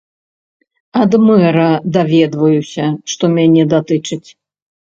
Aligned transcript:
Ад 1.03 1.11
мэра 1.25 1.67
даведваюся, 1.97 2.85
што 3.15 3.23
мяне 3.37 3.67
датычыць. 3.75 4.25